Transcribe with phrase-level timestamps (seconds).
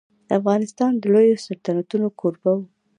[0.37, 2.61] افغانستان د لويو سلطنتونو کوربه و.